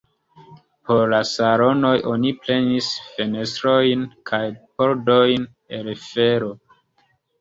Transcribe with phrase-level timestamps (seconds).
[0.87, 2.87] Por la salonoj oni prenis
[3.19, 4.43] fenestrojn kaj
[4.81, 5.47] pordojn
[5.81, 6.51] el fero.